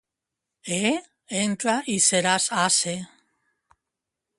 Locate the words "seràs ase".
2.09-2.97